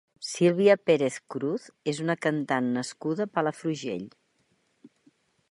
Sílvia 0.27 0.75
Pérez 0.89 1.17
Cruz 1.35 1.67
és 1.93 1.99
una 2.07 2.15
cantant 2.27 2.73
nascuda 2.79 3.29
a 3.29 3.33
Palafrugell. 3.39 4.09